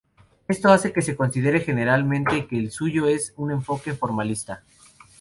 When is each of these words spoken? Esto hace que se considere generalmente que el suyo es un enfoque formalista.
Esto 0.47 0.69
hace 0.71 0.91
que 0.93 1.03
se 1.03 1.15
considere 1.15 1.59
generalmente 1.61 2.47
que 2.47 2.57
el 2.57 2.71
suyo 2.71 3.05
es 3.07 3.35
un 3.37 3.51
enfoque 3.51 3.93
formalista. 3.93 4.63